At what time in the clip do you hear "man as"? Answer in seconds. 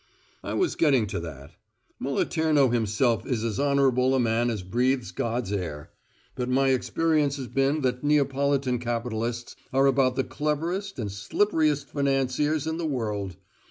4.19-4.63